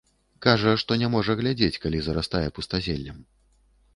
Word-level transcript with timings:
Кажа, 0.45 0.71
што 0.83 0.97
не 1.01 1.09
можа 1.15 1.35
глядзець, 1.41 1.77
калі 1.85 1.99
зарастае 2.07 2.43
пустазеллем. 2.55 3.23